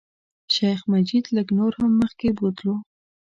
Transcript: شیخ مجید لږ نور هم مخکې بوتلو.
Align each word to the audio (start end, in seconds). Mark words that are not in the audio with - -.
شیخ 0.53 0.79
مجید 0.91 1.25
لږ 1.35 1.47
نور 1.59 1.71
هم 1.79 1.91
مخکې 2.01 2.27
بوتلو. 2.37 2.75